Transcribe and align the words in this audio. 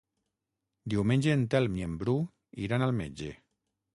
Diumenge 0.93 1.35
en 1.39 1.43
Telm 1.53 1.77
i 1.81 1.85
en 1.87 1.93
Bru 2.03 2.17
iran 2.65 2.87
al 2.87 2.95
metge. 3.03 3.29